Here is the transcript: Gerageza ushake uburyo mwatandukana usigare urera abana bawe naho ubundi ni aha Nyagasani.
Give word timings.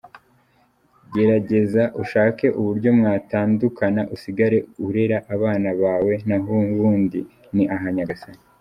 Gerageza 1.13 1.83
ushake 2.01 2.45
uburyo 2.59 2.89
mwatandukana 2.99 4.01
usigare 4.15 4.57
urera 4.85 5.17
abana 5.35 5.69
bawe 5.81 6.13
naho 6.27 6.55
ubundi 6.73 7.19
ni 7.55 7.63
aha 7.75 7.87
Nyagasani. 7.95 8.41